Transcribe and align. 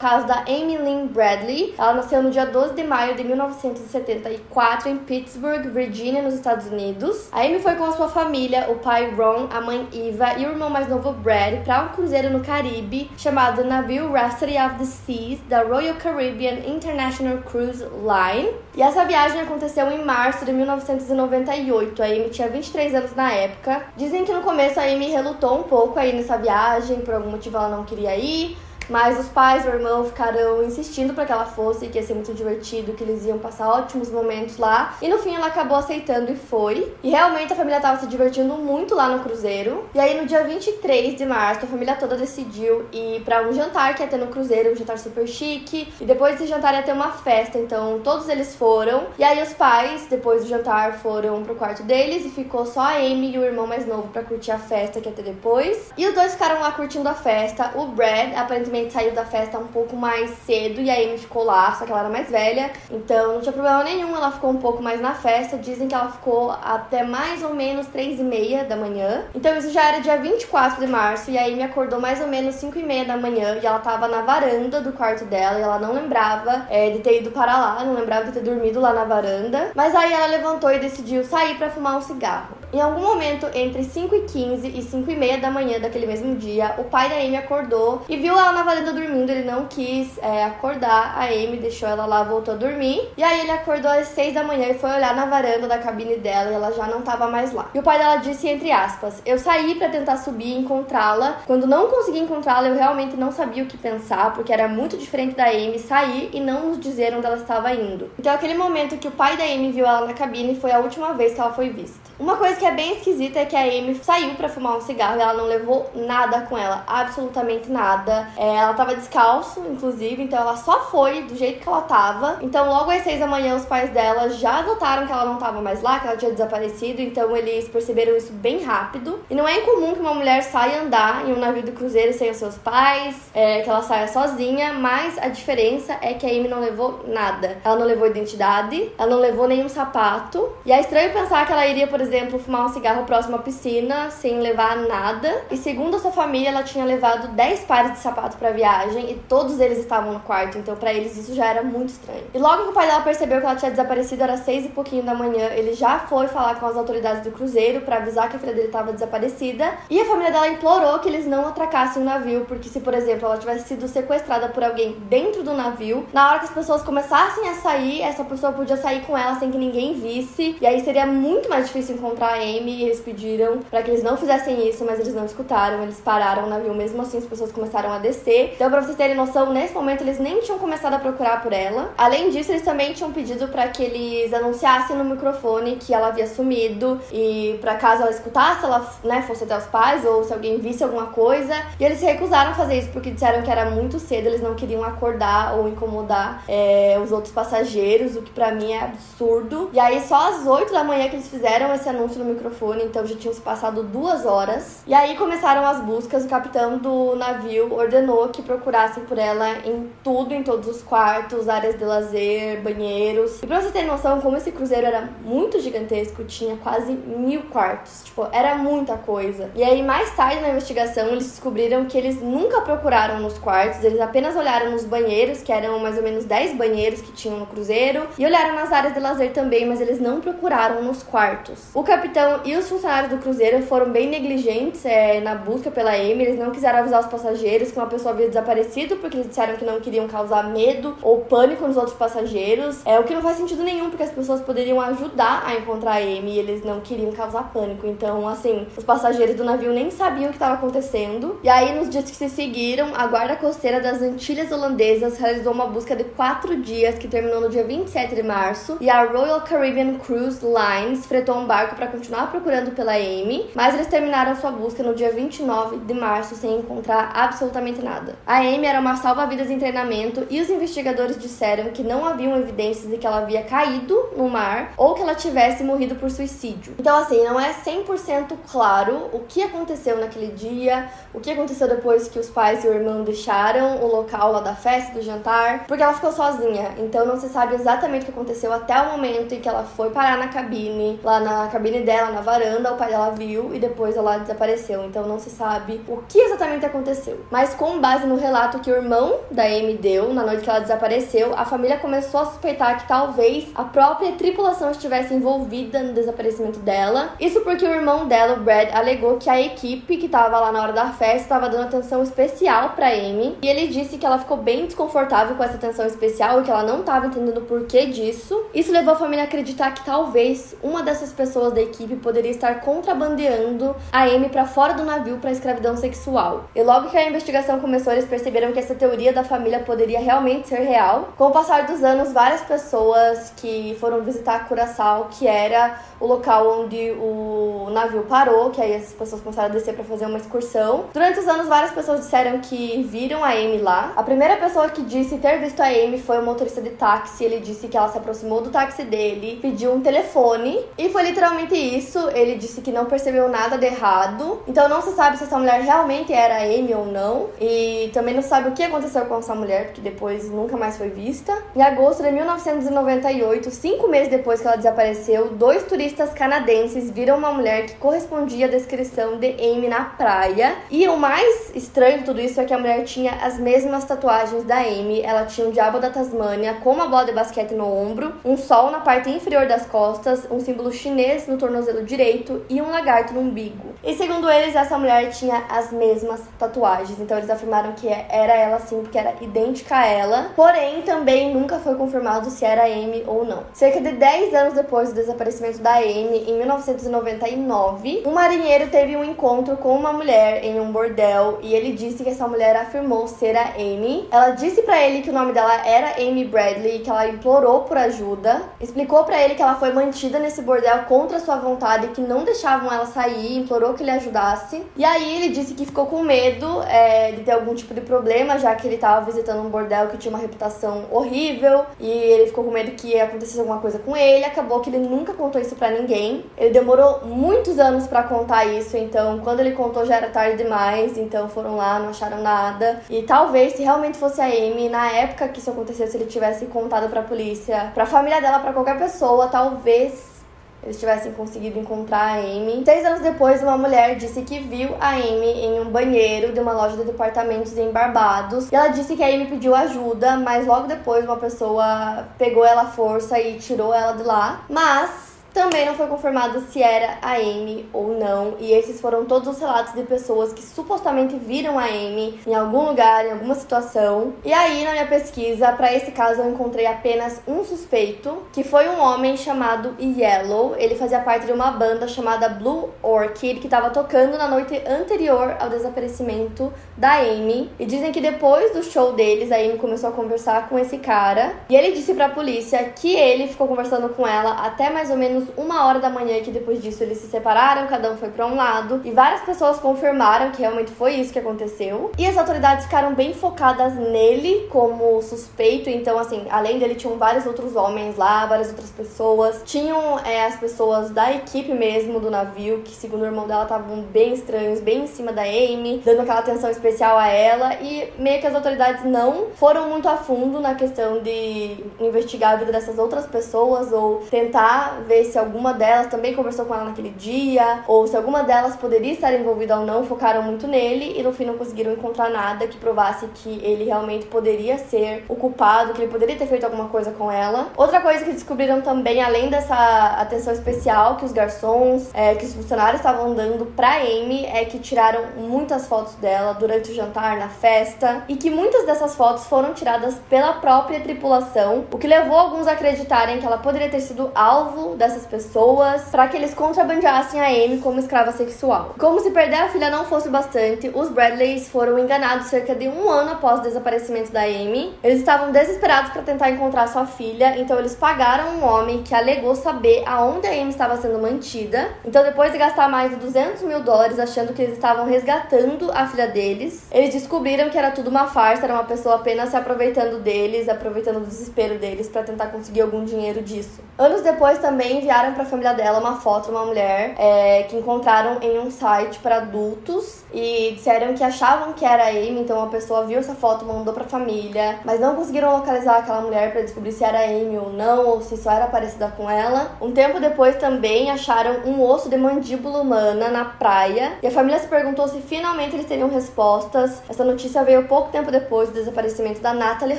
Caso 0.00 0.26
da 0.26 0.44
Amy 0.48 0.78
Lynn 0.78 1.08
Bradley. 1.08 1.74
Ela 1.76 1.92
nasceu 1.92 2.22
no 2.22 2.30
dia 2.30 2.46
12 2.46 2.74
de 2.74 2.82
maio 2.82 3.14
de 3.14 3.22
1974 3.22 4.88
em 4.88 4.96
Pittsburgh, 4.96 5.66
Virgínia, 5.66 6.22
nos 6.22 6.32
Estados 6.32 6.66
Unidos. 6.68 7.28
A 7.30 7.42
Amy 7.42 7.60
foi 7.60 7.74
com 7.74 7.84
a 7.84 7.92
sua 7.92 8.08
família, 8.08 8.70
o 8.70 8.76
pai 8.76 9.10
Ron, 9.10 9.48
a 9.50 9.60
mãe 9.60 9.86
Eva 9.92 10.38
e 10.38 10.46
o 10.46 10.50
irmão 10.50 10.70
mais 10.70 10.88
novo 10.88 11.12
Brad, 11.12 11.62
para 11.64 11.82
um 11.82 11.88
cruzeiro 11.88 12.30
no 12.30 12.40
Caribe 12.40 13.10
chamado 13.18 13.62
Navio 13.62 14.10
Rhapsody 14.10 14.56
of 14.56 14.76
the 14.78 14.84
Seas 14.86 15.38
da 15.50 15.62
Royal 15.62 15.94
Caribbean 15.96 16.60
International 16.66 17.36
Cruise 17.42 17.84
Line. 17.84 18.54
E 18.74 18.80
essa 18.80 19.04
viagem 19.04 19.42
aconteceu 19.42 19.90
em 19.90 20.02
março 20.02 20.46
de 20.46 20.52
1998. 20.52 22.02
A 22.02 22.06
Amy 22.06 22.30
tinha 22.30 22.48
23 22.48 22.94
anos 22.94 23.14
na 23.14 23.30
época. 23.32 23.82
Dizem 23.98 24.24
que 24.24 24.32
no 24.32 24.40
começo 24.40 24.80
a 24.80 24.84
Amy 24.84 25.10
relutou 25.10 25.60
um 25.60 25.64
pouco 25.64 25.98
aí 25.98 26.14
nessa 26.14 26.38
viagem, 26.38 27.00
por 27.00 27.12
algum 27.12 27.30
motivo 27.30 27.58
ela 27.58 27.68
não 27.68 27.84
queria 27.84 28.16
ir. 28.16 28.56
Mas 28.90 29.18
os 29.20 29.28
pais 29.28 29.64
e 29.64 29.68
o 29.68 29.72
irmão 29.72 30.04
ficaram 30.04 30.64
insistindo 30.64 31.14
para 31.14 31.24
que 31.24 31.30
ela 31.30 31.46
fosse, 31.46 31.86
que 31.86 31.96
ia 31.96 32.04
ser 32.04 32.14
muito 32.14 32.34
divertido, 32.34 32.92
que 32.92 33.04
eles 33.04 33.24
iam 33.24 33.38
passar 33.38 33.68
ótimos 33.68 34.10
momentos 34.10 34.58
lá. 34.58 34.96
E 35.00 35.08
no 35.08 35.18
fim 35.18 35.34
ela 35.36 35.46
acabou 35.46 35.78
aceitando 35.78 36.32
e 36.32 36.36
foi. 36.36 36.92
E 37.00 37.08
realmente 37.08 37.52
a 37.52 37.56
família 37.56 37.76
estava 37.76 38.00
se 38.00 38.08
divertindo 38.08 38.54
muito 38.54 38.96
lá 38.96 39.08
no 39.08 39.22
cruzeiro. 39.22 39.88
E 39.94 40.00
aí 40.00 40.20
no 40.20 40.26
dia 40.26 40.42
23 40.42 41.16
de 41.16 41.24
março, 41.24 41.64
a 41.64 41.68
família 41.68 41.94
toda 41.94 42.16
decidiu 42.16 42.86
ir 42.92 43.20
para 43.20 43.46
um 43.46 43.52
jantar 43.52 43.94
que 43.94 44.02
ia 44.02 44.08
ter 44.08 44.16
no 44.16 44.26
cruzeiro, 44.26 44.72
um 44.72 44.76
jantar 44.76 44.98
super 44.98 45.26
chique. 45.28 45.92
E 46.00 46.04
depois 46.04 46.36
desse 46.36 46.48
jantar 46.48 46.74
ia 46.74 46.82
ter 46.82 46.92
uma 46.92 47.12
festa, 47.12 47.58
então 47.58 48.00
todos 48.02 48.28
eles 48.28 48.56
foram. 48.56 49.06
E 49.16 49.22
aí 49.22 49.40
os 49.40 49.52
pais, 49.52 50.08
depois 50.10 50.42
do 50.42 50.48
jantar, 50.48 50.94
foram 50.94 51.44
pro 51.44 51.54
quarto 51.54 51.84
deles 51.84 52.26
e 52.26 52.30
ficou 52.30 52.66
só 52.66 52.80
a 52.80 52.96
Amy 52.96 53.34
e 53.34 53.38
o 53.38 53.44
irmão 53.44 53.68
mais 53.68 53.86
novo 53.86 54.08
para 54.08 54.22
curtir 54.22 54.50
a 54.50 54.58
festa 54.58 55.00
que 55.00 55.08
ia 55.08 55.14
ter 55.14 55.22
depois. 55.22 55.92
E 55.96 56.08
os 56.08 56.14
dois 56.14 56.32
ficaram 56.32 56.60
lá 56.60 56.72
curtindo 56.72 57.08
a 57.08 57.14
festa. 57.14 57.70
O 57.76 57.86
Brad, 57.86 58.34
aparentemente 58.34 58.79
saiu 58.88 59.12
da 59.12 59.24
festa 59.24 59.58
um 59.58 59.66
pouco 59.66 59.96
mais 59.96 60.30
cedo 60.46 60.80
e 60.80 60.88
a 60.88 60.94
Amy 60.94 61.18
ficou 61.18 61.42
lá, 61.42 61.72
só 61.74 61.84
que 61.84 61.90
ela 61.90 62.00
era 62.00 62.08
mais 62.08 62.30
velha, 62.30 62.70
então 62.90 63.34
não 63.34 63.40
tinha 63.40 63.52
problema 63.52 63.82
nenhum, 63.82 64.14
ela 64.14 64.30
ficou 64.30 64.50
um 64.50 64.58
pouco 64.58 64.80
mais 64.80 65.00
na 65.00 65.14
festa. 65.14 65.58
Dizem 65.58 65.88
que 65.88 65.94
ela 65.94 66.10
ficou 66.10 66.50
até 66.50 67.02
mais 67.02 67.42
ou 67.42 67.54
menos 67.54 67.86
3 67.88 68.20
e 68.20 68.22
meia 68.22 68.64
da 68.64 68.76
manhã. 68.76 69.24
Então 69.34 69.56
isso 69.56 69.70
já 69.70 69.88
era 69.88 70.00
dia 70.00 70.16
24 70.16 70.80
de 70.80 70.86
março 70.86 71.30
e 71.30 71.38
a 71.38 71.46
Amy 71.46 71.62
acordou 71.62 72.00
mais 72.00 72.20
ou 72.20 72.28
menos 72.28 72.54
5 72.54 72.78
e 72.78 72.82
meia 72.82 73.04
da 73.04 73.16
manhã 73.16 73.58
e 73.60 73.66
ela 73.66 73.80
tava 73.80 74.06
na 74.06 74.22
varanda 74.22 74.80
do 74.80 74.92
quarto 74.92 75.24
dela 75.24 75.58
e 75.58 75.62
ela 75.62 75.78
não 75.78 75.92
lembrava 75.92 76.66
é, 76.70 76.90
de 76.90 77.00
ter 77.00 77.20
ido 77.20 77.30
para 77.30 77.56
lá, 77.56 77.84
não 77.84 77.94
lembrava 77.94 78.26
de 78.26 78.32
ter 78.32 78.42
dormido 78.42 78.80
lá 78.80 78.92
na 78.92 79.04
varanda. 79.04 79.72
Mas 79.74 79.94
aí 79.94 80.12
ela 80.12 80.26
levantou 80.26 80.70
e 80.70 80.78
decidiu 80.78 81.24
sair 81.24 81.56
para 81.56 81.70
fumar 81.70 81.96
um 81.96 82.00
cigarro. 82.00 82.59
Em 82.72 82.80
algum 82.80 83.00
momento 83.00 83.48
entre 83.52 83.82
5 83.82 84.14
e 84.14 84.20
15 84.20 84.68
e 84.68 84.80
5 84.80 85.10
e 85.10 85.16
meia 85.16 85.38
da 85.38 85.50
manhã 85.50 85.80
daquele 85.80 86.06
mesmo 86.06 86.36
dia, 86.36 86.76
o 86.78 86.84
pai 86.84 87.08
da 87.08 87.16
Amy 87.16 87.36
acordou 87.36 88.02
e 88.08 88.16
viu 88.16 88.32
ela 88.32 88.52
na 88.52 88.62
varanda 88.62 88.92
dormindo. 88.92 89.28
Ele 89.28 89.42
não 89.42 89.66
quis 89.66 90.16
é, 90.18 90.44
acordar 90.44 91.16
a 91.18 91.24
Amy, 91.24 91.56
deixou 91.56 91.88
ela 91.88 92.06
lá, 92.06 92.22
voltou 92.22 92.54
a 92.54 92.56
dormir. 92.56 93.08
E 93.16 93.24
aí 93.24 93.40
ele 93.40 93.50
acordou 93.50 93.90
às 93.90 94.06
6 94.08 94.34
da 94.34 94.44
manhã 94.44 94.68
e 94.68 94.74
foi 94.74 94.88
olhar 94.88 95.16
na 95.16 95.26
varanda 95.26 95.66
da 95.66 95.78
cabine 95.78 96.16
dela 96.18 96.50
e 96.50 96.54
ela 96.54 96.70
já 96.70 96.86
não 96.86 97.02
tava 97.02 97.26
mais 97.26 97.52
lá. 97.52 97.68
E 97.74 97.78
o 97.80 97.82
pai 97.82 97.98
dela 97.98 98.16
disse, 98.16 98.48
entre 98.48 98.70
aspas, 98.70 99.20
eu 99.26 99.36
saí 99.36 99.74
para 99.74 99.88
tentar 99.88 100.16
subir 100.18 100.46
e 100.46 100.58
encontrá-la. 100.58 101.40
Quando 101.48 101.66
não 101.66 101.88
consegui 101.88 102.20
encontrá-la, 102.20 102.68
eu 102.68 102.76
realmente 102.76 103.16
não 103.16 103.32
sabia 103.32 103.64
o 103.64 103.66
que 103.66 103.76
pensar, 103.76 104.32
porque 104.32 104.52
era 104.52 104.68
muito 104.68 104.96
diferente 104.96 105.34
da 105.34 105.46
Amy 105.46 105.80
sair 105.80 106.30
e 106.32 106.38
não 106.38 106.68
nos 106.68 106.78
dizer 106.78 107.12
onde 107.16 107.26
ela 107.26 107.36
estava 107.36 107.72
indo. 107.72 108.10
Então 108.16 108.32
aquele 108.32 108.54
momento 108.54 108.96
que 108.96 109.08
o 109.08 109.12
pai 109.12 109.36
da 109.36 109.42
Amy 109.42 109.72
viu 109.72 109.84
ela 109.84 110.06
na 110.06 110.14
cabine 110.14 110.54
foi 110.54 110.70
a 110.70 110.78
última 110.78 111.14
vez 111.14 111.34
que 111.34 111.40
ela 111.40 111.52
foi 111.52 111.68
vista. 111.70 112.09
Uma 112.20 112.36
coisa 112.36 112.56
que 112.56 112.66
é 112.66 112.70
bem 112.70 112.98
esquisita 112.98 113.38
é 113.38 113.46
que 113.46 113.56
a 113.56 113.62
Amy 113.62 113.94
saiu 113.94 114.34
para 114.34 114.46
fumar 114.46 114.76
um 114.76 114.80
cigarro 114.82 115.16
e 115.16 115.22
ela 115.22 115.32
não 115.32 115.46
levou 115.46 115.90
nada 115.94 116.42
com 116.42 116.58
ela, 116.58 116.84
absolutamente 116.86 117.72
nada. 117.72 118.28
É, 118.36 118.56
ela 118.56 118.74
tava 118.74 118.94
descalço, 118.94 119.64
inclusive, 119.72 120.24
então 120.24 120.38
ela 120.38 120.54
só 120.54 120.80
foi 120.90 121.22
do 121.22 121.34
jeito 121.34 121.62
que 121.62 121.68
ela 121.68 121.80
tava. 121.80 122.36
Então, 122.42 122.68
logo 122.68 122.90
às 122.90 123.04
seis 123.04 123.18
da 123.18 123.26
manhã, 123.26 123.56
os 123.56 123.64
pais 123.64 123.88
dela 123.88 124.28
já 124.28 124.60
notaram 124.60 125.06
que 125.06 125.12
ela 125.12 125.24
não 125.24 125.38
tava 125.38 125.62
mais 125.62 125.80
lá, 125.80 125.98
que 125.98 126.08
ela 126.08 126.16
tinha 126.18 126.30
desaparecido, 126.30 127.00
então 127.00 127.34
eles 127.34 127.66
perceberam 127.68 128.14
isso 128.14 128.34
bem 128.34 128.62
rápido. 128.62 129.20
E 129.30 129.34
não 129.34 129.48
é 129.48 129.60
incomum 129.60 129.94
que 129.94 130.00
uma 130.00 130.12
mulher 130.12 130.42
saia 130.42 130.82
andar 130.82 131.26
em 131.26 131.32
um 131.32 131.38
navio 131.38 131.62
do 131.62 131.72
cruzeiro 131.72 132.12
sem 132.12 132.30
os 132.30 132.36
seus 132.36 132.58
pais, 132.58 133.30
é, 133.32 133.62
que 133.62 133.70
ela 133.70 133.80
saia 133.80 134.06
sozinha, 134.06 134.74
mas 134.74 135.16
a 135.16 135.28
diferença 135.28 135.96
é 136.02 136.12
que 136.12 136.26
a 136.26 136.28
Amy 136.28 136.48
não 136.48 136.60
levou 136.60 137.02
nada. 137.08 137.56
Ela 137.64 137.76
não 137.76 137.86
levou 137.86 138.06
identidade, 138.06 138.92
ela 138.98 139.08
não 139.08 139.20
levou 139.20 139.48
nenhum 139.48 139.70
sapato. 139.70 140.52
E 140.66 140.70
é 140.70 140.80
estranho 140.80 141.14
pensar 141.14 141.46
que 141.46 141.52
ela 141.52 141.66
iria, 141.66 141.86
por 141.86 141.98
exemplo, 141.98 142.09
exemplo, 142.10 142.38
fumar 142.38 142.66
um 142.66 142.68
cigarro 142.68 143.04
próximo 143.04 143.36
à 143.36 143.38
piscina 143.38 144.10
sem 144.10 144.40
levar 144.40 144.76
nada. 144.76 145.42
E 145.50 145.56
segundo 145.56 145.96
a 145.96 146.00
sua 146.00 146.10
família, 146.10 146.48
ela 146.48 146.62
tinha 146.62 146.84
levado 146.84 147.28
10 147.28 147.60
pares 147.60 147.92
de 147.92 147.98
sapato 147.98 148.36
para 148.36 148.50
viagem 148.50 149.10
e 149.10 149.14
todos 149.28 149.60
eles 149.60 149.78
estavam 149.78 150.12
no 150.12 150.20
quarto, 150.20 150.58
então 150.58 150.74
para 150.76 150.92
eles 150.92 151.16
isso 151.16 151.34
já 151.34 151.46
era 151.46 151.62
muito 151.62 151.90
estranho. 151.90 152.24
E 152.34 152.38
logo 152.38 152.64
que 152.64 152.70
o 152.70 152.72
pai 152.72 152.86
dela 152.86 153.02
percebeu 153.02 153.40
que 153.40 153.46
ela 153.46 153.56
tinha 153.56 153.70
desaparecido, 153.70 154.22
era 154.22 154.36
seis 154.36 154.66
e 154.66 154.68
pouquinho 154.68 155.02
da 155.02 155.14
manhã, 155.14 155.50
ele 155.52 155.72
já 155.72 156.00
foi 156.00 156.26
falar 156.26 156.58
com 156.58 156.66
as 156.66 156.76
autoridades 156.76 157.22
do 157.22 157.30
cruzeiro 157.30 157.82
para 157.82 157.96
avisar 157.96 158.28
que 158.28 158.36
a 158.36 158.38
filha 158.38 158.54
dele 158.54 158.66
estava 158.66 158.92
desaparecida. 158.92 159.72
E 159.88 160.00
a 160.00 160.04
família 160.04 160.32
dela 160.32 160.48
implorou 160.48 160.98
que 160.98 161.08
eles 161.08 161.26
não 161.26 161.46
atracassem 161.46 162.02
o 162.02 162.04
navio, 162.04 162.44
porque 162.46 162.68
se, 162.68 162.80
por 162.80 162.94
exemplo, 162.94 163.26
ela 163.26 163.38
tivesse 163.38 163.68
sido 163.68 163.86
sequestrada 163.86 164.48
por 164.48 164.64
alguém 164.64 164.96
dentro 165.08 165.42
do 165.42 165.54
navio, 165.54 166.06
na 166.12 166.28
hora 166.28 166.38
que 166.40 166.46
as 166.46 166.50
pessoas 166.50 166.82
começassem 166.82 167.48
a 167.48 167.54
sair, 167.54 168.02
essa 168.02 168.24
pessoa 168.24 168.52
podia 168.52 168.76
sair 168.76 169.02
com 169.02 169.16
ela 169.16 169.38
sem 169.38 169.50
que 169.50 169.58
ninguém 169.58 169.94
visse, 169.94 170.56
e 170.60 170.66
aí 170.66 170.82
seria 170.82 171.06
muito 171.06 171.48
mais 171.48 171.66
difícil 171.66 171.98
encontrar 172.00 172.30
a 172.30 172.36
Amy 172.36 172.76
e 172.76 172.84
eles 172.84 173.00
pediram 173.00 173.58
para 173.70 173.82
que 173.82 173.90
eles 173.90 174.02
não 174.02 174.16
fizessem 174.16 174.68
isso, 174.68 174.84
mas 174.84 174.98
eles 174.98 175.14
não 175.14 175.26
escutaram, 175.26 175.82
eles 175.82 176.00
pararam 176.00 176.44
o 176.44 176.48
navio 176.48 176.74
mesmo 176.74 177.02
assim, 177.02 177.18
as 177.18 177.26
pessoas 177.26 177.52
começaram 177.52 177.92
a 177.92 177.98
descer. 177.98 178.54
Então, 178.54 178.70
pra 178.70 178.80
vocês 178.80 178.96
terem 178.96 179.14
noção, 179.14 179.52
nesse 179.52 179.74
momento 179.74 180.00
eles 180.02 180.18
nem 180.18 180.40
tinham 180.40 180.58
começado 180.58 180.94
a 180.94 180.98
procurar 180.98 181.42
por 181.42 181.52
ela. 181.52 181.92
Além 181.96 182.30
disso, 182.30 182.50
eles 182.50 182.62
também 182.62 182.92
tinham 182.92 183.12
pedido 183.12 183.48
para 183.48 183.68
que 183.68 183.82
eles 183.82 184.32
anunciassem 184.32 184.96
no 184.96 185.04
microfone 185.04 185.76
que 185.76 185.92
ela 185.92 186.08
havia 186.08 186.26
sumido 186.26 187.00
e 187.12 187.58
para 187.60 187.74
caso 187.76 188.02
ela 188.02 188.10
escutasse, 188.10 188.64
ela 188.64 188.90
né, 189.04 189.22
fosse 189.22 189.44
até 189.44 189.56
os 189.56 189.66
pais 189.66 190.04
ou 190.04 190.24
se 190.24 190.32
alguém 190.32 190.58
visse 190.58 190.82
alguma 190.82 191.06
coisa. 191.06 191.54
E 191.78 191.84
eles 191.84 191.98
se 191.98 192.06
recusaram 192.06 192.52
a 192.52 192.54
fazer 192.54 192.78
isso 192.78 192.88
porque 192.90 193.10
disseram 193.10 193.42
que 193.42 193.50
era 193.50 193.70
muito 193.70 193.98
cedo, 193.98 194.26
eles 194.26 194.42
não 194.42 194.54
queriam 194.54 194.82
acordar 194.82 195.56
ou 195.56 195.68
incomodar 195.68 196.42
é, 196.48 196.98
os 197.02 197.12
outros 197.12 197.32
passageiros, 197.32 198.16
o 198.16 198.22
que 198.22 198.30
para 198.30 198.52
mim 198.52 198.72
é 198.72 198.84
absurdo. 198.84 199.70
E 199.72 199.80
aí, 199.80 200.00
só 200.06 200.30
às 200.30 200.46
8 200.46 200.72
da 200.72 200.84
manhã 200.84 201.08
que 201.08 201.16
eles 201.16 201.28
fizeram 201.28 201.74
esse 201.74 201.88
anúncio 201.90 202.22
no 202.22 202.32
microfone, 202.32 202.84
então 202.84 203.04
já 203.06 203.16
tinham 203.16 203.34
se 203.34 203.40
passado 203.40 203.82
duas 203.82 204.24
horas. 204.24 204.82
E 204.86 204.94
aí 204.94 205.16
começaram 205.16 205.66
as 205.66 205.80
buscas. 205.80 206.24
O 206.24 206.28
capitão 206.28 206.78
do 206.78 207.14
navio 207.16 207.72
ordenou 207.74 208.28
que 208.28 208.42
procurassem 208.42 209.04
por 209.04 209.18
ela 209.18 209.58
em 209.64 209.90
tudo, 210.02 210.32
em 210.32 210.42
todos 210.42 210.68
os 210.68 210.82
quartos, 210.82 211.48
áreas 211.48 211.76
de 211.76 211.84
lazer, 211.84 212.62
banheiros. 212.62 213.42
E 213.42 213.46
pra 213.46 213.60
vocês 213.60 213.72
terem 213.72 213.88
noção, 213.88 214.20
como 214.20 214.36
esse 214.36 214.52
cruzeiro 214.52 214.86
era 214.86 215.08
muito 215.22 215.60
gigantesco, 215.60 216.24
tinha 216.24 216.56
quase 216.56 216.92
mil 216.92 217.42
quartos. 217.44 218.02
Tipo, 218.04 218.28
era 218.32 218.54
muita 218.54 218.96
coisa. 218.96 219.50
E 219.54 219.62
aí, 219.62 219.82
mais 219.82 220.14
tarde 220.14 220.40
na 220.40 220.50
investigação, 220.50 221.08
eles 221.08 221.26
descobriram 221.26 221.84
que 221.84 221.96
eles 221.96 222.20
nunca 222.20 222.60
procuraram 222.60 223.20
nos 223.20 223.38
quartos, 223.38 223.84
eles 223.84 224.00
apenas 224.00 224.36
olharam 224.36 224.70
nos 224.70 224.84
banheiros, 224.84 225.42
que 225.42 225.52
eram 225.52 225.78
mais 225.78 225.96
ou 225.96 226.02
menos 226.02 226.24
10 226.24 226.56
banheiros 226.56 227.00
que 227.00 227.12
tinham 227.12 227.38
no 227.38 227.46
cruzeiro, 227.46 228.06
e 228.18 228.24
olharam 228.24 228.54
nas 228.54 228.72
áreas 228.72 228.94
de 228.94 229.00
lazer 229.00 229.32
também, 229.32 229.66
mas 229.66 229.80
eles 229.80 230.00
não 230.00 230.20
procuraram 230.20 230.82
nos 230.82 231.02
quartos. 231.02 231.70
O 231.80 231.82
capitão 231.82 232.42
e 232.44 232.54
os 232.54 232.68
funcionários 232.68 233.10
do 233.10 233.16
cruzeiro 233.16 233.62
foram 233.62 233.88
bem 233.90 234.06
negligentes 234.06 234.84
é, 234.84 235.18
na 235.18 235.34
busca 235.34 235.70
pela 235.70 235.92
Amy. 235.92 236.24
Eles 236.24 236.38
não 236.38 236.50
quiseram 236.50 236.80
avisar 236.80 237.00
os 237.00 237.06
passageiros 237.06 237.72
que 237.72 237.78
uma 237.78 237.86
pessoa 237.86 238.12
havia 238.12 238.28
desaparecido, 238.28 238.96
porque 238.96 239.16
eles 239.16 239.28
disseram 239.28 239.56
que 239.56 239.64
não 239.64 239.80
queriam 239.80 240.06
causar 240.06 240.46
medo 240.50 240.94
ou 241.00 241.22
pânico 241.22 241.66
nos 241.66 241.78
outros 241.78 241.96
passageiros. 241.96 242.84
É 242.84 242.98
o 242.98 243.04
que 243.04 243.14
não 243.14 243.22
faz 243.22 243.38
sentido 243.38 243.62
nenhum, 243.62 243.88
porque 243.88 244.02
as 244.02 244.10
pessoas 244.10 244.42
poderiam 244.42 244.78
ajudar 244.78 245.42
a 245.46 245.54
encontrar 245.54 245.92
a 245.92 245.96
Amy 246.00 246.32
e 246.32 246.38
eles 246.38 246.62
não 246.62 246.80
queriam 246.80 247.12
causar 247.12 247.44
pânico. 247.44 247.86
Então, 247.86 248.28
assim, 248.28 248.66
os 248.76 248.84
passageiros 248.84 249.34
do 249.34 249.42
navio 249.42 249.72
nem 249.72 249.90
sabiam 249.90 250.26
o 250.26 250.28
que 250.28 250.36
estava 250.36 250.56
acontecendo. 250.56 251.40
E 251.42 251.48
aí, 251.48 251.74
nos 251.74 251.88
dias 251.88 252.04
que 252.04 252.14
se 252.14 252.28
seguiram, 252.28 252.94
a 252.94 253.06
guarda 253.06 253.36
costeira 253.36 253.80
das 253.80 254.02
Antilhas 254.02 254.52
Holandesas 254.52 255.16
realizou 255.16 255.54
uma 255.54 255.66
busca 255.66 255.96
de 255.96 256.04
quatro 256.04 256.60
dias 256.60 256.98
que 256.98 257.08
terminou 257.08 257.40
no 257.40 257.48
dia 257.48 257.64
27 257.64 258.14
de 258.14 258.22
março. 258.22 258.76
E 258.82 258.90
a 258.90 259.02
Royal 259.04 259.40
Caribbean 259.40 259.94
Cruise 259.94 260.40
Lines 260.44 261.06
fretou 261.06 261.38
um 261.38 261.46
barco 261.46 261.59
para 261.68 261.86
continuar 261.86 262.10
continuar 262.10 262.30
procurando 262.30 262.72
pela 262.72 262.94
Amy, 262.94 263.48
mas 263.54 263.74
eles 263.74 263.86
terminaram 263.86 264.34
sua 264.34 264.50
busca 264.50 264.82
no 264.82 264.94
dia 264.94 265.12
29 265.12 265.78
de 265.78 265.94
março 265.94 266.34
sem 266.34 266.58
encontrar 266.58 267.12
absolutamente 267.14 267.80
nada. 267.82 268.16
A 268.26 268.38
Amy 268.38 268.66
era 268.66 268.80
uma 268.80 268.96
salva-vidas 268.96 269.48
em 269.48 269.58
treinamento 269.58 270.26
e 270.28 270.40
os 270.40 270.50
investigadores 270.50 271.18
disseram 271.18 271.70
que 271.70 271.82
não 271.82 272.04
haviam 272.04 272.36
evidências 272.36 272.90
de 272.90 272.96
que 272.96 273.06
ela 273.06 273.18
havia 273.18 273.44
caído 273.44 273.96
no 274.16 274.28
mar 274.28 274.72
ou 274.76 274.94
que 274.94 275.02
ela 275.02 275.14
tivesse 275.14 275.62
morrido 275.62 275.94
por 275.94 276.10
suicídio. 276.10 276.74
Então, 276.78 276.96
assim, 276.96 277.22
não 277.24 277.38
é 277.38 277.52
100% 277.52 278.36
claro 278.50 279.08
o 279.12 279.20
que 279.20 279.42
aconteceu 279.42 279.98
naquele 279.98 280.32
dia, 280.32 280.88
o 281.14 281.20
que 281.20 281.30
aconteceu 281.30 281.68
depois 281.68 282.08
que 282.08 282.18
os 282.18 282.28
pais 282.28 282.64
e 282.64 282.66
o 282.66 282.72
irmão 282.72 283.04
deixaram 283.04 283.82
o 283.82 283.86
local 283.86 284.32
lá 284.32 284.40
da 284.40 284.54
festa, 284.54 284.94
do 284.94 285.02
jantar, 285.02 285.64
porque 285.68 285.82
ela 285.82 285.94
ficou 285.94 286.12
sozinha. 286.12 286.74
Então, 286.78 287.06
não 287.06 287.20
se 287.20 287.28
sabe 287.28 287.54
exatamente 287.54 288.02
o 288.02 288.04
que 288.06 288.12
aconteceu 288.12 288.52
até 288.52 288.80
o 288.80 288.92
momento 288.92 289.32
em 289.34 289.40
que 289.40 289.48
ela 289.48 289.62
foi 289.64 289.90
parar 289.90 290.16
na 290.16 290.28
cabine, 290.28 290.98
lá 291.04 291.20
na 291.20 291.48
cabine 291.50 291.80
dela, 291.80 292.10
na 292.10 292.20
varanda, 292.20 292.72
o 292.72 292.76
pai 292.76 292.90
dela 292.90 293.10
viu 293.10 293.54
e 293.54 293.58
depois 293.58 293.96
ela 293.96 294.18
desapareceu. 294.18 294.84
Então, 294.84 295.06
não 295.06 295.18
se 295.18 295.30
sabe 295.30 295.80
o 295.88 295.98
que 296.08 296.18
exatamente 296.18 296.64
aconteceu. 296.64 297.20
Mas, 297.30 297.54
com 297.54 297.80
base 297.80 298.06
no 298.06 298.16
relato 298.16 298.60
que 298.60 298.70
o 298.70 298.74
irmão 298.74 299.20
da 299.30 299.44
Amy 299.44 299.74
deu 299.74 300.12
na 300.14 300.22
noite 300.22 300.42
que 300.42 300.50
ela 300.50 300.60
desapareceu, 300.60 301.34
a 301.36 301.44
família 301.44 301.78
começou 301.78 302.20
a 302.20 302.26
suspeitar 302.26 302.80
que 302.80 302.88
talvez 302.88 303.48
a 303.54 303.64
própria 303.64 304.12
tripulação 304.12 304.70
estivesse 304.70 305.14
envolvida 305.14 305.82
no 305.82 305.92
desaparecimento 305.92 306.58
dela. 306.60 307.10
Isso 307.20 307.40
porque 307.40 307.64
o 307.64 307.74
irmão 307.74 308.06
dela, 308.06 308.34
o 308.34 308.40
Brad, 308.40 308.68
alegou 308.72 309.16
que 309.16 309.28
a 309.28 309.40
equipe 309.40 309.96
que 309.96 310.06
estava 310.06 310.38
lá 310.38 310.52
na 310.52 310.62
hora 310.62 310.72
da 310.72 310.86
festa 310.92 311.22
estava 311.22 311.48
dando 311.48 311.64
atenção 311.64 312.02
especial 312.02 312.70
para 312.70 312.88
Amy. 312.88 313.36
E 313.42 313.48
ele 313.48 313.68
disse 313.68 313.98
que 313.98 314.06
ela 314.06 314.18
ficou 314.18 314.36
bem 314.36 314.66
desconfortável 314.66 315.36
com 315.36 315.42
essa 315.42 315.54
atenção 315.54 315.86
especial 315.86 316.40
e 316.40 316.44
que 316.44 316.50
ela 316.50 316.62
não 316.62 316.80
estava 316.80 317.06
entendendo 317.06 317.38
o 317.38 317.42
porquê 317.42 317.86
disso. 317.86 318.44
Isso 318.54 318.72
levou 318.72 318.94
a 318.94 318.96
família 318.96 319.24
a 319.24 319.26
acreditar 319.26 319.72
que 319.72 319.84
talvez 319.84 320.54
uma 320.62 320.82
dessas 320.82 321.12
pessoas 321.12 321.39
da 321.48 321.62
equipe 321.62 321.94
poderia 321.96 322.32
estar 322.32 322.60
contrabandeando 322.60 323.76
a 323.92 324.02
Amy 324.02 324.28
para 324.28 324.44
fora 324.44 324.74
do 324.74 324.84
navio 324.84 325.18
para 325.18 325.30
escravidão 325.30 325.76
sexual. 325.76 326.46
E 326.56 326.62
logo 326.62 326.90
que 326.90 326.96
a 326.96 327.08
investigação 327.08 327.60
começou, 327.60 327.92
eles 327.92 328.04
perceberam 328.04 328.52
que 328.52 328.58
essa 328.58 328.74
teoria 328.74 329.12
da 329.12 329.22
família 329.22 329.60
poderia 329.60 330.00
realmente 330.00 330.48
ser 330.48 330.60
real. 330.60 331.10
Com 331.16 331.28
o 331.28 331.30
passar 331.30 331.66
dos 331.66 331.84
anos, 331.84 332.12
várias 332.12 332.40
pessoas 332.40 333.32
que 333.36 333.76
foram 333.78 334.02
visitar 334.02 334.48
Curaçao, 334.48 335.08
que 335.10 335.28
era 335.28 335.78
o 336.00 336.06
local 336.06 336.62
onde 336.62 336.90
o 336.92 337.68
navio 337.70 338.02
parou, 338.02 338.50
que 338.50 338.60
aí 338.60 338.74
as 338.74 338.92
pessoas 338.92 339.22
começaram 339.22 339.48
a 339.48 339.52
descer 339.52 339.74
para 339.74 339.84
fazer 339.84 340.06
uma 340.06 340.18
excursão. 340.18 340.86
Durante 340.92 341.20
os 341.20 341.28
anos, 341.28 341.46
várias 341.46 341.70
pessoas 341.70 342.00
disseram 342.00 342.40
que 342.40 342.82
viram 342.90 343.22
a 343.22 343.30
Amy 343.30 343.58
lá. 343.58 343.92
A 343.94 344.02
primeira 344.02 344.36
pessoa 344.36 344.68
que 344.68 344.82
disse 344.82 345.18
ter 345.18 345.38
visto 345.38 345.60
a 345.60 345.66
Amy 345.66 346.00
foi 346.00 346.18
o 346.18 346.22
motorista 346.24 346.60
de 346.60 346.70
táxi. 346.70 347.24
Ele 347.24 347.38
disse 347.38 347.68
que 347.68 347.76
ela 347.76 347.88
se 347.88 347.98
aproximou 347.98 348.40
do 348.40 348.50
táxi 348.50 348.82
dele, 348.84 349.38
pediu 349.40 349.72
um 349.72 349.80
telefone 349.80 350.58
e 350.76 350.88
foi 350.88 351.02
literalmente 351.30 351.54
isso. 351.54 352.10
Ele 352.10 352.36
disse 352.36 352.60
que 352.60 352.72
não 352.72 352.86
percebeu 352.86 353.28
nada 353.28 353.56
de 353.56 353.66
errado. 353.66 354.42
Então 354.46 354.68
não 354.68 354.82
se 354.82 354.92
sabe 354.92 355.16
se 355.16 355.24
essa 355.24 355.38
mulher 355.38 355.60
realmente 355.60 356.12
era 356.12 356.36
a 356.36 356.42
Amy 356.42 356.74
ou 356.74 356.86
não. 356.86 357.28
E 357.40 357.90
também 357.92 358.14
não 358.14 358.22
se 358.22 358.28
sabe 358.28 358.48
o 358.48 358.52
que 358.52 358.62
aconteceu 358.62 359.04
com 359.06 359.18
essa 359.18 359.34
mulher, 359.34 359.66
porque 359.66 359.80
depois 359.80 360.30
nunca 360.30 360.56
mais 360.56 360.76
foi 360.76 360.88
vista. 360.88 361.36
Em 361.54 361.62
agosto 361.62 362.02
de 362.02 362.10
1998, 362.10 363.50
cinco 363.50 363.88
meses 363.88 364.08
depois 364.08 364.40
que 364.40 364.46
ela 364.46 364.56
desapareceu, 364.56 365.30
dois 365.30 365.64
turistas 365.64 366.12
canadenses 366.12 366.90
viram 366.90 367.18
uma 367.18 367.32
mulher 367.32 367.66
que 367.66 367.74
correspondia 367.76 368.46
à 368.46 368.48
descrição 368.48 369.18
de 369.18 369.32
Amy 369.32 369.68
na 369.68 369.84
praia. 369.84 370.56
E 370.70 370.88
o 370.88 370.96
mais 370.96 371.54
estranho 371.54 371.98
de 371.98 372.04
tudo 372.04 372.20
isso 372.20 372.40
é 372.40 372.44
que 372.44 372.54
a 372.54 372.58
mulher 372.58 372.84
tinha 372.84 373.12
as 373.22 373.38
mesmas 373.38 373.84
tatuagens 373.84 374.44
da 374.44 374.58
Amy. 374.58 375.00
Ela 375.02 375.24
tinha 375.24 375.46
um 375.46 375.50
diabo 375.50 375.78
da 375.78 375.90
Tasmânia 375.90 376.54
com 376.54 376.72
uma 376.72 376.88
bola 376.88 377.04
de 377.04 377.12
basquete 377.12 377.52
no 377.52 377.66
ombro, 377.66 378.14
um 378.24 378.36
sol 378.36 378.70
na 378.70 378.80
parte 378.80 379.10
inferior 379.10 379.46
das 379.46 379.66
costas, 379.66 380.26
um 380.30 380.40
símbolo 380.40 380.72
chinês 380.72 381.19
no 381.28 381.36
tornozelo 381.36 381.84
direito 381.84 382.44
e 382.48 382.62
um 382.62 382.70
lagarto 382.70 383.12
no 383.12 383.20
umbigo. 383.20 383.69
E 383.82 383.94
segundo 383.94 384.28
eles, 384.30 384.54
essa 384.54 384.76
mulher 384.76 385.10
tinha 385.10 385.42
as 385.48 385.72
mesmas 385.72 386.20
tatuagens. 386.38 387.00
Então 387.00 387.16
eles 387.16 387.30
afirmaram 387.30 387.72
que 387.72 387.88
era 387.88 388.34
ela 388.34 388.60
sim, 388.60 388.82
porque 388.82 388.98
era 388.98 389.14
idêntica 389.20 389.76
a 389.76 389.86
ela. 389.86 390.30
Porém, 390.36 390.82
também 390.82 391.34
nunca 391.34 391.58
foi 391.58 391.74
confirmado 391.76 392.28
se 392.28 392.44
era 392.44 392.64
Amy 392.64 393.02
ou 393.06 393.24
não. 393.24 393.44
Cerca 393.52 393.80
de 393.80 393.92
10 393.92 394.34
anos 394.34 394.54
depois 394.54 394.90
do 394.90 394.96
desaparecimento 394.96 395.60
da 395.60 395.76
Amy, 395.76 396.24
em 396.28 396.36
1999, 396.36 398.02
um 398.06 398.12
marinheiro 398.12 398.68
teve 398.70 398.96
um 398.96 399.04
encontro 399.04 399.56
com 399.56 399.74
uma 399.74 399.92
mulher 399.92 400.44
em 400.44 400.60
um 400.60 400.70
bordel 400.70 401.38
e 401.42 401.54
ele 401.54 401.72
disse 401.72 402.04
que 402.04 402.10
essa 402.10 402.28
mulher 402.28 402.56
afirmou 402.56 403.08
ser 403.08 403.36
a 403.36 403.54
Amy. 403.56 404.08
Ela 404.10 404.30
disse 404.30 404.62
para 404.62 404.78
ele 404.82 405.00
que 405.00 405.10
o 405.10 405.12
nome 405.12 405.32
dela 405.32 405.66
era 405.66 406.02
Amy 406.02 406.24
Bradley 406.26 406.76
e 406.76 406.78
que 406.80 406.90
ela 406.90 407.08
implorou 407.08 407.62
por 407.62 407.78
ajuda. 407.78 408.42
Explicou 408.60 409.04
para 409.04 409.20
ele 409.22 409.34
que 409.34 409.42
ela 409.42 409.54
foi 409.54 409.72
mantida 409.72 410.18
nesse 410.18 410.42
bordel 410.42 410.84
contra 410.84 411.18
sua 411.18 411.36
vontade 411.36 411.86
e 411.86 411.90
que 411.90 412.00
não 412.00 412.24
deixavam 412.24 412.70
ela 412.70 412.84
sair, 412.84 413.38
implorou 413.38 413.69
que 413.74 413.82
ele 413.82 413.90
ajudasse. 413.90 414.62
E 414.76 414.84
aí 414.84 415.16
ele 415.16 415.28
disse 415.34 415.54
que 415.54 415.66
ficou 415.66 415.86
com 415.86 416.02
medo 416.02 416.62
é, 416.62 417.12
de 417.12 417.22
ter 417.22 417.32
algum 417.32 417.54
tipo 417.54 417.74
de 417.74 417.80
problema, 417.80 418.38
já 418.38 418.54
que 418.54 418.66
ele 418.66 418.76
estava 418.76 419.04
visitando 419.04 419.44
um 419.44 419.50
bordel 419.50 419.88
que 419.88 419.98
tinha 419.98 420.12
uma 420.12 420.20
reputação 420.20 420.84
horrível 420.90 421.64
e 421.78 421.88
ele 421.88 422.26
ficou 422.26 422.44
com 422.44 422.50
medo 422.50 422.72
que 422.72 422.88
ia 422.88 423.04
acontecer 423.04 423.38
alguma 423.40 423.58
coisa 423.58 423.78
com 423.78 423.96
ele. 423.96 424.24
Acabou 424.24 424.60
que 424.60 424.70
ele 424.70 424.78
nunca 424.78 425.12
contou 425.12 425.40
isso 425.40 425.54
para 425.54 425.70
ninguém. 425.70 426.24
Ele 426.36 426.50
demorou 426.50 427.00
muitos 427.04 427.58
anos 427.58 427.86
para 427.86 428.02
contar 428.02 428.44
isso, 428.44 428.76
então 428.76 429.20
quando 429.20 429.40
ele 429.40 429.52
contou 429.52 429.84
já 429.84 429.96
era 429.96 430.08
tarde 430.08 430.42
demais, 430.42 430.96
então 430.96 431.28
foram 431.28 431.56
lá, 431.56 431.78
não 431.78 431.90
acharam 431.90 432.22
nada. 432.22 432.82
E 432.88 433.02
talvez 433.02 433.54
se 433.54 433.62
realmente 433.62 433.98
fosse 433.98 434.20
a 434.20 434.26
Amy, 434.26 434.68
na 434.68 434.90
época 434.90 435.28
que 435.28 435.38
isso 435.38 435.50
aconteceu, 435.50 435.86
se 435.86 435.96
ele 435.96 436.06
tivesse 436.06 436.46
contado 436.46 436.88
para 436.88 437.00
a 437.00 437.04
polícia, 437.04 437.70
para 437.74 437.84
a 437.84 437.86
família 437.86 438.20
dela, 438.20 438.38
para 438.38 438.52
qualquer 438.52 438.78
pessoa, 438.78 439.28
talvez 439.28 440.19
eles 440.62 440.78
tivessem 440.78 441.12
conseguido 441.12 441.58
encontrar 441.58 442.16
a 442.16 442.20
Amy. 442.20 442.62
Seis 442.64 442.84
anos 442.84 443.00
depois, 443.00 443.42
uma 443.42 443.56
mulher 443.56 443.96
disse 443.96 444.22
que 444.22 444.38
viu 444.38 444.74
a 444.80 444.90
Amy 444.90 445.44
em 445.44 445.60
um 445.60 445.70
banheiro 445.70 446.32
de 446.32 446.40
uma 446.40 446.52
loja 446.52 446.76
de 446.76 446.84
departamentos 446.84 447.56
em 447.56 447.70
Barbados. 447.70 448.50
E 448.50 448.54
ela 448.54 448.68
disse 448.68 448.96
que 448.96 449.02
a 449.02 449.06
Amy 449.06 449.26
pediu 449.26 449.54
ajuda, 449.54 450.16
mas 450.16 450.46
logo 450.46 450.66
depois 450.66 451.04
uma 451.04 451.16
pessoa 451.16 452.08
pegou 452.18 452.44
ela 452.44 452.62
à 452.62 452.66
força 452.66 453.18
e 453.18 453.38
tirou 453.38 453.72
ela 453.72 453.92
de 453.92 454.02
lá. 454.02 454.44
Mas 454.48 455.09
também 455.32 455.66
não 455.66 455.74
foi 455.74 455.86
confirmado 455.86 456.40
se 456.50 456.62
era 456.62 456.98
a 457.02 457.14
Amy 457.14 457.68
ou 457.72 457.88
não, 457.98 458.34
e 458.38 458.52
esses 458.52 458.80
foram 458.80 459.04
todos 459.04 459.28
os 459.28 459.40
relatos 459.40 459.74
de 459.74 459.82
pessoas 459.82 460.32
que 460.32 460.42
supostamente 460.42 461.16
viram 461.16 461.58
a 461.58 461.64
Amy 461.64 462.20
em 462.26 462.34
algum 462.34 462.66
lugar, 462.66 463.06
em 463.06 463.12
alguma 463.12 463.34
situação. 463.34 464.14
E 464.24 464.32
aí, 464.32 464.64
na 464.64 464.72
minha 464.72 464.86
pesquisa, 464.86 465.52
para 465.52 465.72
esse 465.72 465.90
caso, 465.92 466.20
eu 466.20 466.30
encontrei 466.30 466.66
apenas 466.66 467.20
um 467.26 467.44
suspeito, 467.44 468.22
que 468.32 468.42
foi 468.42 468.68
um 468.68 468.80
homem 468.80 469.16
chamado 469.16 469.74
Yellow. 469.80 470.54
Ele 470.56 470.74
fazia 470.74 471.00
parte 471.00 471.26
de 471.26 471.32
uma 471.32 471.50
banda 471.50 471.86
chamada 471.86 472.28
Blue 472.28 472.70
Orchid, 472.82 473.40
que 473.40 473.46
estava 473.46 473.70
tocando 473.70 474.18
na 474.18 474.28
noite 474.28 474.60
anterior 474.66 475.36
ao 475.38 475.48
desaparecimento 475.48 476.52
da 476.76 476.98
Amy. 477.00 477.50
E 477.58 477.66
dizem 477.66 477.92
que 477.92 478.00
depois 478.00 478.52
do 478.52 478.62
show 478.62 478.92
deles, 478.92 479.30
a 479.30 479.36
Amy 479.36 479.58
começou 479.58 479.90
a 479.90 479.92
conversar 479.92 480.48
com 480.48 480.58
esse 480.58 480.78
cara, 480.78 481.34
e 481.48 481.56
ele 481.56 481.72
disse 481.72 481.94
para 481.94 482.06
a 482.06 482.10
polícia 482.10 482.64
que 482.76 482.94
ele 482.94 483.28
ficou 483.28 483.46
conversando 483.46 483.88
com 483.90 484.06
ela 484.06 484.32
até 484.44 484.70
mais 484.70 484.90
ou 484.90 484.96
menos 484.96 485.19
menos 485.20 485.28
uma 485.36 485.66
hora 485.66 485.78
da 485.78 485.90
manhã 485.90 486.20
que 486.20 486.30
depois 486.30 486.62
disso 486.62 486.82
eles 486.82 486.98
se 486.98 487.06
separaram, 487.06 487.66
cada 487.66 487.90
um 487.90 487.96
foi 487.96 488.08
para 488.08 488.26
um 488.26 488.34
lado 488.34 488.80
e 488.84 488.90
várias 488.90 489.20
pessoas 489.22 489.58
confirmaram 489.58 490.30
que 490.30 490.40
realmente 490.40 490.70
foi 490.70 490.94
isso 490.94 491.12
que 491.12 491.18
aconteceu. 491.18 491.90
E 491.98 492.06
as 492.06 492.16
autoridades 492.16 492.64
ficaram 492.64 492.94
bem 492.94 493.12
focadas 493.12 493.74
nele 493.74 494.46
como 494.50 495.00
suspeito, 495.02 495.68
então 495.68 495.98
assim, 495.98 496.26
além 496.30 496.58
dele 496.58 496.74
tinham 496.74 496.96
vários 496.96 497.26
outros 497.26 497.54
homens 497.54 497.96
lá, 497.96 498.26
várias 498.26 498.48
outras 498.48 498.70
pessoas. 498.70 499.42
Tinham 499.44 499.98
é, 500.00 500.24
as 500.24 500.36
pessoas 500.36 500.90
da 500.90 501.12
equipe 501.12 501.52
mesmo 501.52 502.00
do 502.00 502.10
navio, 502.10 502.62
que 502.62 502.74
segundo 502.74 503.02
o 503.02 503.06
irmão 503.06 503.26
dela 503.26 503.42
estavam 503.42 503.82
bem 503.82 504.14
estranhos, 504.14 504.60
bem 504.60 504.84
em 504.84 504.86
cima 504.86 505.12
da 505.12 505.22
Amy, 505.22 505.82
dando 505.84 506.00
aquela 506.00 506.20
atenção 506.20 506.50
especial 506.50 506.96
a 506.98 507.08
ela 507.08 507.54
e 507.60 507.92
meio 507.98 508.20
que 508.20 508.26
as 508.26 508.34
autoridades 508.34 508.84
não 508.84 509.26
foram 509.34 509.68
muito 509.68 509.88
a 509.88 509.96
fundo 509.96 510.40
na 510.40 510.54
questão 510.54 511.00
de 511.00 511.64
investigar 511.80 512.34
a 512.34 512.36
vida 512.36 512.52
dessas 512.52 512.78
outras 512.78 513.06
pessoas 513.06 513.72
ou 513.72 514.02
tentar 514.10 514.82
ver 514.86 515.04
se 515.10 515.18
alguma 515.18 515.52
delas 515.52 515.88
também 515.88 516.14
conversou 516.14 516.46
com 516.46 516.54
ela 516.54 516.64
naquele 516.64 516.90
dia, 516.90 517.64
ou 517.66 517.86
se 517.86 517.96
alguma 517.96 518.22
delas 518.22 518.56
poderia 518.56 518.92
estar 518.92 519.12
envolvida 519.12 519.58
ou 519.58 519.66
não, 519.66 519.84
focaram 519.84 520.22
muito 520.22 520.46
nele 520.46 520.98
e 520.98 521.02
no 521.02 521.12
fim 521.12 521.24
não 521.24 521.36
conseguiram 521.36 521.72
encontrar 521.72 522.08
nada 522.10 522.46
que 522.46 522.56
provasse 522.56 523.06
que 523.08 523.40
ele 523.42 523.64
realmente 523.64 524.06
poderia 524.06 524.58
ser 524.58 525.04
o 525.08 525.14
culpado, 525.14 525.72
que 525.72 525.82
ele 525.82 525.90
poderia 525.90 526.16
ter 526.16 526.26
feito 526.26 526.44
alguma 526.44 526.68
coisa 526.68 526.90
com 526.92 527.10
ela. 527.10 527.48
Outra 527.56 527.80
coisa 527.80 528.04
que 528.04 528.12
descobriram 528.12 528.60
também, 528.60 529.02
além 529.02 529.28
dessa 529.28 529.96
atenção 529.98 530.32
especial 530.32 530.96
que 530.96 531.04
os 531.04 531.12
garçons, 531.12 531.90
é, 531.92 532.14
que 532.14 532.24
os 532.24 532.34
funcionários 532.34 532.80
estavam 532.80 533.14
dando 533.14 533.46
pra 533.46 533.76
Amy, 533.78 534.24
é 534.26 534.44
que 534.44 534.58
tiraram 534.58 535.02
muitas 535.16 535.66
fotos 535.66 535.94
dela 535.94 536.32
durante 536.32 536.70
o 536.70 536.74
jantar, 536.74 537.16
na 537.18 537.28
festa, 537.28 538.04
e 538.08 538.16
que 538.16 538.30
muitas 538.30 538.64
dessas 538.64 538.94
fotos 538.94 539.24
foram 539.26 539.52
tiradas 539.52 539.96
pela 540.08 540.34
própria 540.34 540.80
tripulação, 540.80 541.64
o 541.72 541.78
que 541.78 541.86
levou 541.86 542.16
alguns 542.16 542.46
a 542.46 542.52
acreditarem 542.52 543.18
que 543.18 543.26
ela 543.26 543.38
poderia 543.38 543.68
ter 543.68 543.80
sido 543.80 544.10
alvo 544.14 544.76
dessa 544.76 544.99
pessoas 545.06 545.82
para 545.90 546.08
que 546.08 546.16
eles 546.16 546.34
contrabandeassem 546.34 547.20
a 547.20 547.26
Amy 547.26 547.58
como 547.58 547.78
escrava 547.78 548.12
sexual. 548.12 548.74
Como 548.78 549.00
se 549.00 549.10
perder 549.10 549.36
a 549.36 549.48
filha 549.48 549.70
não 549.70 549.84
fosse 549.84 550.08
bastante, 550.08 550.70
os 550.74 550.88
Bradleys 550.90 551.48
foram 551.48 551.78
enganados 551.78 552.26
cerca 552.26 552.54
de 552.54 552.68
um 552.68 552.88
ano 552.88 553.12
após 553.12 553.40
o 553.40 553.42
desaparecimento 553.42 554.12
da 554.12 554.22
Amy. 554.22 554.74
Eles 554.82 555.00
estavam 555.00 555.32
desesperados 555.32 555.92
para 555.92 556.02
tentar 556.02 556.30
encontrar 556.30 556.66
sua 556.68 556.86
filha, 556.86 557.38
então 557.38 557.58
eles 557.58 557.74
pagaram 557.74 558.36
um 558.36 558.44
homem 558.44 558.82
que 558.82 558.94
alegou 558.94 559.34
saber 559.34 559.82
aonde 559.86 560.26
a 560.26 560.30
Amy 560.30 560.50
estava 560.50 560.76
sendo 560.76 560.98
mantida. 560.98 561.68
Então, 561.84 562.02
depois 562.02 562.32
de 562.32 562.38
gastar 562.38 562.68
mais 562.68 562.90
de 562.90 562.96
200 562.96 563.42
mil 563.42 563.60
dólares 563.60 563.98
achando 563.98 564.32
que 564.32 564.42
eles 564.42 564.54
estavam 564.54 564.86
resgatando 564.86 565.70
a 565.72 565.86
filha 565.86 566.06
deles, 566.06 566.66
eles 566.70 566.92
descobriram 566.92 567.50
que 567.50 567.58
era 567.58 567.70
tudo 567.70 567.90
uma 567.90 568.06
farsa, 568.06 568.44
era 568.44 568.54
uma 568.54 568.64
pessoa 568.64 568.96
apenas 568.96 569.30
se 569.30 569.36
aproveitando 569.36 570.00
deles, 570.00 570.48
aproveitando 570.48 570.98
o 570.98 571.06
desespero 571.06 571.58
deles 571.58 571.88
para 571.88 572.02
tentar 572.02 572.26
conseguir 572.26 572.60
algum 572.60 572.84
dinheiro 572.84 573.22
disso. 573.22 573.60
Anos 573.78 574.02
depois 574.02 574.38
também 574.38 574.80
enviaram 574.90 575.14
para 575.14 575.22
a 575.22 575.26
família 575.26 575.54
dela 575.54 575.78
uma 575.78 576.00
foto 576.00 576.24
de 576.24 576.30
uma 576.32 576.44
mulher 576.44 576.94
é, 576.98 577.44
que 577.44 577.56
encontraram 577.56 578.18
em 578.20 578.40
um 578.40 578.50
site 578.50 578.98
para 578.98 579.18
adultos 579.18 580.02
e 580.12 580.52
disseram 580.56 580.94
que 580.94 581.04
achavam 581.04 581.52
que 581.52 581.64
era 581.64 581.84
a 581.84 581.88
Amy, 581.90 582.22
então 582.22 582.42
a 582.42 582.48
pessoa 582.48 582.84
viu 582.84 582.98
essa 582.98 583.14
foto, 583.14 583.44
mandou 583.44 583.72
para 583.72 583.84
a 583.84 583.88
família, 583.88 584.58
mas 584.64 584.80
não 584.80 584.96
conseguiram 584.96 585.30
localizar 585.30 585.78
aquela 585.78 586.00
mulher 586.00 586.32
para 586.32 586.42
descobrir 586.42 586.72
se 586.72 586.82
era 586.82 586.98
a 586.98 587.04
Amy 587.04 587.38
ou 587.38 587.52
não, 587.52 587.86
ou 587.86 588.02
se 588.02 588.16
só 588.16 588.32
era 588.32 588.48
parecida 588.48 588.92
com 588.96 589.08
ela. 589.08 589.52
Um 589.60 589.70
tempo 589.70 590.00
depois 590.00 590.34
também 590.36 590.90
acharam 590.90 591.42
um 591.46 591.62
osso 591.62 591.88
de 591.88 591.96
mandíbula 591.96 592.60
humana 592.60 593.08
na 593.08 593.24
praia 593.24 593.92
e 594.02 594.08
a 594.08 594.10
família 594.10 594.40
se 594.40 594.48
perguntou 594.48 594.88
se 594.88 595.00
finalmente 595.00 595.54
eles 595.54 595.66
teriam 595.66 595.88
respostas. 595.88 596.82
Essa 596.88 597.04
notícia 597.04 597.44
veio 597.44 597.68
pouco 597.68 597.92
tempo 597.92 598.10
depois 598.10 598.48
do 598.48 598.54
desaparecimento 598.56 599.20
da 599.20 599.32
Natalie 599.32 599.78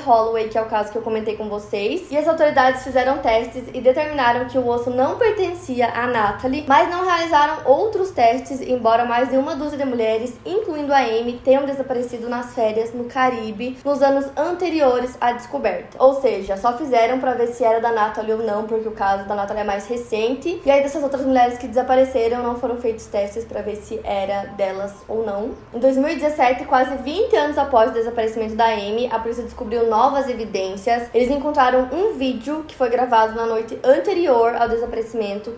Holloway, 0.00 0.48
que 0.48 0.56
é 0.56 0.62
o 0.62 0.66
caso 0.66 0.90
que 0.90 0.96
eu 0.96 1.02
comentei 1.02 1.36
com 1.36 1.50
vocês, 1.50 2.10
e 2.10 2.16
as 2.16 2.26
autoridades 2.26 2.82
fizeram 2.82 3.18
testes 3.18 3.64
e 3.74 3.80
determinaram 3.82 4.46
que 4.46 4.56
o 4.56 4.66
osso 4.66 4.88
não 4.88 5.01
pertencia 5.10 5.92
a 5.92 6.06
Natalie, 6.06 6.64
mas 6.66 6.88
não 6.88 7.04
realizaram 7.04 7.58
outros 7.64 8.10
testes, 8.12 8.60
embora 8.60 9.04
mais 9.04 9.28
de 9.28 9.36
uma 9.36 9.56
dúzia 9.56 9.76
de 9.76 9.84
mulheres, 9.84 10.32
incluindo 10.46 10.94
a 10.94 10.98
Amy, 10.98 11.40
tenham 11.44 11.66
desaparecido 11.66 12.28
nas 12.28 12.54
férias 12.54 12.94
no 12.94 13.04
Caribe 13.04 13.78
nos 13.84 14.00
anos 14.00 14.26
anteriores 14.36 15.16
à 15.20 15.32
descoberta. 15.32 15.96
Ou 15.98 16.20
seja, 16.20 16.56
só 16.56 16.76
fizeram 16.78 17.18
para 17.18 17.34
ver 17.34 17.48
se 17.48 17.64
era 17.64 17.80
da 17.80 17.90
Natalie 17.90 18.34
ou 18.34 18.44
não, 18.44 18.64
porque 18.64 18.86
o 18.86 18.92
caso 18.92 19.26
da 19.26 19.34
Natalie 19.34 19.62
é 19.62 19.64
mais 19.64 19.88
recente. 19.88 20.62
E 20.64 20.70
aí 20.70 20.82
dessas 20.82 21.02
outras 21.02 21.26
mulheres 21.26 21.58
que 21.58 21.66
desapareceram, 21.66 22.40
não 22.40 22.56
foram 22.56 22.76
feitos 22.76 23.06
testes 23.06 23.44
para 23.44 23.60
ver 23.60 23.76
se 23.76 24.00
era 24.04 24.46
delas 24.56 24.92
ou 25.08 25.26
não. 25.26 25.50
Em 25.74 25.80
2017, 25.80 26.64
quase 26.64 26.96
20 26.96 27.34
anos 27.34 27.58
após 27.58 27.90
o 27.90 27.92
desaparecimento 27.92 28.54
da 28.54 28.66
Amy, 28.66 29.08
a 29.10 29.18
polícia 29.18 29.42
descobriu 29.42 29.88
novas 29.88 30.28
evidências. 30.28 31.08
Eles 31.12 31.30
encontraram 31.30 31.88
um 31.92 32.16
vídeo 32.16 32.64
que 32.68 32.76
foi 32.76 32.88
gravado 32.88 33.34
na 33.34 33.46
noite 33.46 33.76
anterior 33.82 34.54
ao 34.54 34.68
desaparecimento 34.68 34.91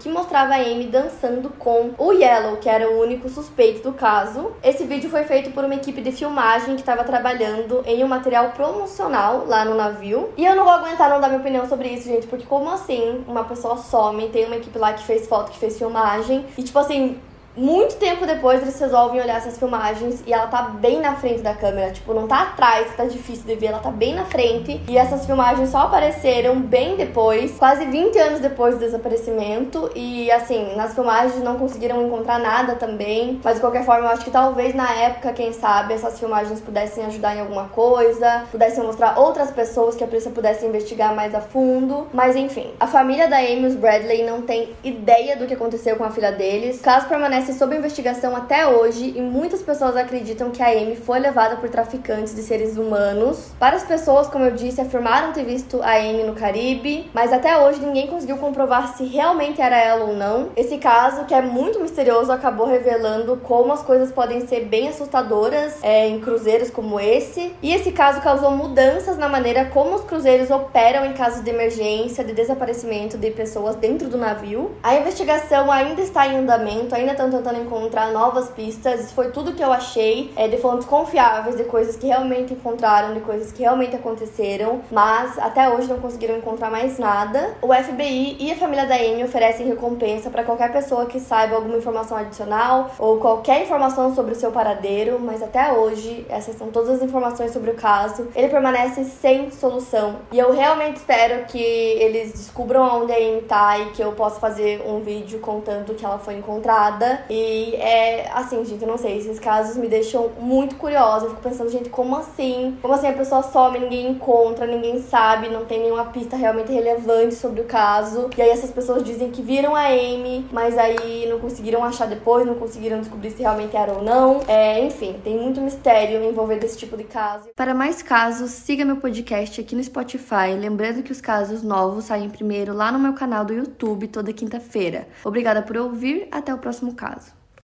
que 0.01 0.09
mostrava 0.09 0.55
a 0.55 0.59
Amy 0.59 0.87
dançando 0.87 1.51
com 1.59 1.91
o 1.99 2.13
Yellow, 2.13 2.57
que 2.59 2.69
era 2.69 2.89
o 2.89 3.01
único 3.01 3.29
suspeito 3.29 3.83
do 3.83 3.93
caso. 3.93 4.53
Esse 4.63 4.85
vídeo 4.85 5.11
foi 5.11 5.25
feito 5.25 5.51
por 5.51 5.65
uma 5.65 5.75
equipe 5.75 6.01
de 6.01 6.13
filmagem 6.13 6.75
que 6.75 6.83
estava 6.83 7.03
trabalhando 7.03 7.83
em 7.85 8.05
um 8.05 8.09
material 8.09 8.51
promocional 8.51 9.45
lá 9.47 9.65
no 9.65 9.75
navio. 9.75 10.31
E 10.37 10.45
eu 10.45 10.55
não 10.55 10.65
vou 10.65 10.73
aguentar 10.73 11.11
não 11.11 11.21
dar 11.21 11.29
minha 11.29 11.41
opinião 11.41 11.69
sobre 11.69 11.89
isso, 11.89 12.09
gente, 12.09 12.27
porque 12.27 12.47
como 12.47 12.71
assim 12.71 13.25
uma 13.27 13.45
pessoa 13.45 13.77
some, 13.77 14.29
tem 14.29 14.47
uma 14.47 14.57
equipe 14.57 14.79
lá 14.79 14.93
que 14.93 15.05
fez 15.05 15.27
foto, 15.27 15.51
que 15.51 15.59
fez 15.59 15.77
filmagem, 15.77 16.47
e 16.57 16.63
tipo 16.63 16.79
assim, 16.79 17.19
muito 17.57 17.97
tempo 17.97 18.27
depois 18.27 18.61
eles 18.63 18.79
resolvem 18.79 19.21
olhar 19.21 19.37
essas 19.37 19.59
filmagens 19.59 20.23
e 20.27 20.33
ela 20.33 20.47
tá 20.49 20.63
bem 20.63 21.01
na 21.01 21.15
frente 21.15 21.41
da 21.41 21.55
câmera, 21.55 21.93
tipo, 21.93 22.13
não 22.13 22.27
tá 22.27 22.43
atrás, 22.43 22.89
que 22.89 22.97
tá 22.97 23.05
difícil 23.05 23.45
de 23.45 23.55
ver, 23.55 23.67
ela 23.67 23.79
tá 23.79 23.91
bem 23.91 24.15
na 24.15 24.25
frente. 24.25 24.81
E 24.89 24.99
essas 24.99 25.25
filmagens 25.25 25.71
só 25.71 25.79
apareceram 25.79 26.61
bem 26.61 26.97
depois, 26.97 27.57
quase 27.57 27.85
20 27.85 28.19
anos 28.19 28.41
depois 28.41 28.75
do 28.75 28.81
desaparecimento. 28.81 29.91
E 29.95 30.31
assim, 30.33 30.75
nas 30.77 30.95
filmagens 30.95 31.43
não 31.43 31.57
conseguiram 31.57 32.05
encontrar 32.05 32.39
nada 32.39 32.75
também. 32.75 33.41
Mas 33.43 33.55
de 33.55 33.61
qualquer 33.61 33.85
forma, 33.85 34.07
eu 34.07 34.13
acho 34.13 34.25
que 34.25 34.31
talvez 34.31 34.75
na 34.75 34.91
época, 34.93 35.33
quem 35.33 35.53
sabe, 35.53 35.95
essas 35.95 36.19
filmagens 36.19 36.61
pudessem 36.61 37.05
ajudar 37.07 37.37
em 37.37 37.41
alguma 37.41 37.69
coisa, 37.69 38.45
pudessem 38.51 38.83
mostrar 38.83 39.19
outras 39.19 39.51
pessoas 39.51 39.95
que 39.95 40.03
a 40.03 40.07
polícia 40.07 40.31
pudesse 40.31 40.67
investigar 40.67 41.15
mais 41.15 41.35
a 41.35 41.41
fundo. 41.41 42.09
Mas 42.13 42.35
enfim, 42.35 42.73
a 42.81 42.87
família 42.87 43.29
da 43.29 43.39
Amy 43.39 43.71
Bradley 43.77 44.25
não 44.25 44.43
tem 44.43 44.71
ideia 44.83 45.37
do 45.37 45.47
que 45.47 45.55
aconteceu 45.55 45.97
com 45.97 46.05
a 46.05 46.11
filha 46.11 46.33
deles. 46.33 46.81
Caso 46.81 47.07
permaneça 47.07 47.44
permanece 47.45 47.53
sob 47.53 47.77
investigação 47.77 48.35
até 48.35 48.67
hoje 48.67 49.13
e 49.17 49.21
muitas 49.21 49.63
pessoas 49.63 49.97
acreditam 49.97 50.51
que 50.51 50.63
a 50.63 50.69
Amy 50.69 50.97
foi 50.97 51.19
levada 51.19 51.57
por 51.57 51.69
traficantes 51.69 52.35
de 52.35 52.43
seres 52.43 52.77
humanos. 52.77 53.53
Várias 53.61 53.85
pessoas, 53.85 54.27
como 54.27 54.45
eu 54.45 54.53
disse, 54.53 54.81
afirmaram 54.81 55.33
ter 55.33 55.45
visto 55.45 55.83
a 55.83 55.97
Amy 55.97 56.25
no 56.25 56.35
Caribe, 56.35 57.11
mas 57.13 57.33
até 57.33 57.59
hoje 57.59 57.81
ninguém 57.81 58.07
conseguiu 58.07 58.39
comprovar 58.39 58.97
se 58.97 59.05
realmente 59.05 59.61
era 59.61 59.77
ela 59.77 60.05
ou 60.05 60.17
não. 60.17 60.49
Esse 60.57 60.79
caso, 60.79 61.25
que 61.25 61.35
é 61.35 61.43
muito 61.43 61.81
misterioso, 61.81 62.33
acabou 62.33 62.67
revelando 62.67 63.37
como 63.43 63.73
as 63.73 63.83
coisas 63.83 64.11
podem 64.11 64.47
ser 64.47 64.65
bem 64.65 64.89
assustadoras 64.89 65.79
é, 65.83 66.09
em 66.09 66.21
cruzeiros 66.21 66.71
como 66.71 66.99
esse. 66.99 67.53
E 67.63 67.73
esse 67.75 67.93
caso 67.93 68.21
causou 68.21 68.51
mudanças 68.53 69.19
na 69.19 69.29
maneira 69.29 69.67
como 69.67 69.97
os 69.97 70.05
cruzeiros 70.05 70.51
operam 70.51 71.05
em 71.05 71.13
casos 71.13 71.43
de 71.43 71.51
emergência, 71.51 72.25
de 72.25 72.33
desaparecimento 72.33 73.19
de 73.19 73.31
pessoas 73.31 73.77
dentro 73.77 74.09
do 74.09 74.17
navio. 74.17 74.73
A 74.83 74.95
investigação 74.97 75.71
ainda 75.71 76.01
está 76.01 76.27
em 76.27 76.39
andamento, 76.39 76.95
ainda 76.95 77.13
estão 77.13 77.34
tentando 77.37 77.61
encontrar 77.61 78.13
novas 78.13 78.49
pistas. 78.51 79.01
Isso 79.01 79.15
foi 79.15 79.31
tudo 79.31 79.53
que 79.53 79.63
eu 79.63 79.73
achei 79.73 80.33
é, 80.37 80.47
de 80.47 80.59
fontes 80.59 80.87
confiáveis, 80.87 81.57
de 81.57 81.65
coisas 81.65 81.97
que 81.97 82.07
realmente 82.07 82.55
encontraram, 82.55 83.15
de 83.15 83.21
coisas 83.21 83.51
que 83.51 83.63
realmente 83.63 83.97
aconteceram, 83.97 84.81
mas 84.91 85.39
até 85.39 85.69
hoje 85.69 85.89
não 85.89 85.99
conseguiram 85.99 86.37
encontrar 86.37 86.71
mais 86.71 86.99
nada. 86.99 87.57
O 87.61 87.73
FBI 87.73 88.37
e 88.39 88.53
a 88.53 88.57
família 88.57 88.87
da 88.87 88.95
Amy 88.95 89.25
oferecem 89.25 89.67
recompensa 89.67 90.31
para 90.31 90.45
qualquer 90.45 90.73
pessoa 90.73 91.07
que 91.07 91.19
saiba 91.19 91.57
alguma 91.57 91.77
informação 91.77 92.17
adicional 92.17 92.91
ou 92.99 93.19
qualquer 93.19 93.63
informação 93.63 94.15
sobre 94.15 94.33
o 94.33 94.37
seu 94.37 94.53
paradeiro, 94.53 95.19
mas 95.21 95.43
até 95.43 95.73
hoje 95.73 96.25
essas 96.29 96.57
são 96.57 96.69
todas 96.69 96.91
as 96.91 97.03
informações 97.03 97.53
sobre 97.53 97.71
o 97.71 97.75
caso. 97.75 98.29
Ele 98.35 98.49
permanece 98.49 99.05
sem 99.05 99.51
solução 99.51 100.17
e 100.33 100.39
eu 100.39 100.53
realmente 100.53 100.97
espero 100.97 101.45
que 101.47 101.59
eles 101.59 102.33
descubram 102.33 103.03
onde 103.03 103.13
a 103.13 103.17
Amy 103.17 103.43
tá 103.43 103.79
e 103.79 103.87
que 103.91 104.03
eu 104.03 104.13
possa 104.13 104.39
fazer 104.39 104.83
um 104.87 105.01
vídeo 105.01 105.41
contando 105.41 105.95
que 105.95 106.05
ela 106.05 106.19
foi 106.19 106.35
encontrada 106.35 107.24
e 107.29 107.75
é 107.77 108.31
assim, 108.33 108.65
gente, 108.65 108.83
eu 108.83 108.89
não 108.89 108.99
sei, 108.99 109.19
esses 109.19 109.39
casos 109.39 109.77
me 109.77 109.89
deixam 109.89 110.31
muito 110.41 110.77
curiosa. 110.77 111.27
Eu 111.27 111.31
fico 111.31 111.43
pensando, 111.43 111.71
gente, 111.71 111.89
como 111.89 112.17
assim? 112.17 112.77
Como 112.83 112.93
assim 112.95 113.09
a 113.09 113.13
pessoa 113.13 113.43
some, 113.43 113.79
ninguém 113.79 114.11
encontra, 114.11 114.67
ninguém 114.67 115.01
sabe, 115.01 115.49
não 115.49 115.65
tem 115.65 115.81
nenhuma 115.81 116.07
pista 116.07 116.37
realmente 116.37 116.73
relevante 116.73 117.35
sobre 117.35 117.61
o 117.61 117.65
caso. 117.65 118.31
E 118.37 118.43
aí 118.43 118.51
essas 118.51 118.71
pessoas 118.71 119.03
dizem 119.03 119.31
que 119.31 119.43
viram 119.43 119.75
a 119.75 119.87
Amy, 119.87 120.47
mas 120.53 120.77
aí 120.77 121.27
não 121.29 121.39
conseguiram 121.39 121.83
achar 121.85 122.07
depois, 122.07 122.47
não 122.47 122.55
conseguiram 122.55 123.01
descobrir 123.01 123.31
se 123.31 123.43
realmente 123.43 123.77
era 123.77 123.93
ou 123.93 124.03
não. 124.03 124.41
É, 124.47 124.85
enfim, 124.85 125.21
tem 125.25 125.39
muito 125.39 125.61
mistério 125.61 126.23
envolvendo 126.25 126.65
esse 126.65 126.77
tipo 126.77 126.97
de 126.97 127.05
caso. 127.05 127.49
Para 127.57 127.75
mais 127.75 128.03
casos, 128.03 128.51
siga 128.51 128.85
meu 128.85 128.97
podcast 128.97 129.61
aqui 129.61 129.75
no 129.75 129.83
Spotify. 129.83 130.55
Lembrando 130.59 131.03
que 131.03 131.13
os 131.13 131.21
casos 131.21 131.63
novos 131.63 132.05
saem 132.05 132.29
primeiro 132.29 132.75
lá 132.75 132.91
no 132.93 132.99
meu 132.99 133.15
canal 133.15 133.45
do 133.45 133.53
YouTube 133.53 134.09
toda 134.09 134.33
quinta-feira. 134.33 135.07
Obrigada 135.25 135.63
por 135.63 135.77
ouvir, 135.77 136.29
até 136.31 136.53
o 136.53 136.59
próximo 136.59 136.95
caso 136.95 137.14
caso. 137.15 137.44